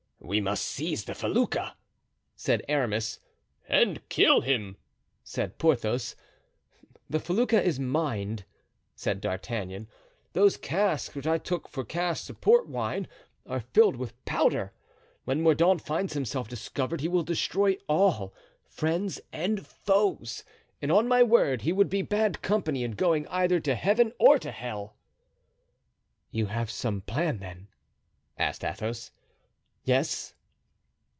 [0.23, 1.73] "We must seize the felucca,"
[2.35, 3.19] said Aramis.
[3.67, 4.77] "And kill him,"
[5.23, 6.15] said Porthos.
[7.09, 8.45] "The felucca is mined,"
[8.95, 9.87] said D'Artagnan.
[10.33, 13.07] "Those casks which I took for casks of port wine
[13.47, 14.71] are filled with powder.
[15.25, 18.31] When Mordaunt finds himself discovered he will destroy all,
[18.67, 20.43] friends and foes;
[20.83, 24.37] and on my word he would be bad company in going either to Heaven or
[24.39, 24.95] to hell."
[26.29, 27.67] "You have some plan, then?"
[28.37, 29.11] asked Athos.
[29.83, 30.35] "Yes."